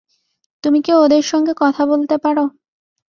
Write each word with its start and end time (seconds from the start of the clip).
তুমি 0.63 0.79
কি 0.81 0.91
ওদের 0.95 1.23
সঙ্গে 1.23 1.53
কথা 1.57 1.83
বলতে 1.85 2.15
পার? 2.17 2.37